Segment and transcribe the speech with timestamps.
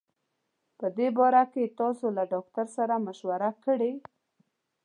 [0.79, 3.93] په دي باره کي تاسو له ډاکټر سره مشوره کړي